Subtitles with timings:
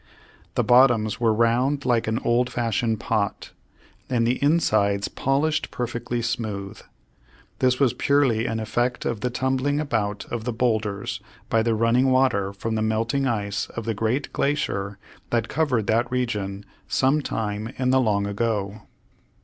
[0.55, 3.51] The bottoms were round like an old fashioned pot,
[4.09, 6.81] and the insides polished perfectly smooth.
[7.59, 11.19] This was purely an effect of the tumbling about of the bowlders
[11.51, 14.97] by the running water from the melting ice of the great glacier
[15.29, 18.81] that covered that region some time in the long ago.